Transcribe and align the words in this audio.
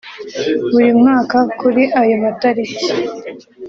Buri 0.71 0.89
mwaka 0.99 1.37
kuri 1.59 1.83
ayo 2.01 2.15
matariki 2.23 2.85